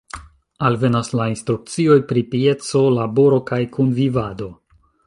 Alvenas 0.69 1.11
la 1.19 1.27
instrukcioj 1.33 1.99
pri 2.13 2.25
pieco, 2.33 2.83
laboro 2.99 3.43
kaj 3.53 3.65
kunvivado. 3.79 4.55